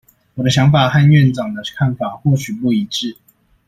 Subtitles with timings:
[0.33, 3.15] 我的想法和院長的看法或許不一致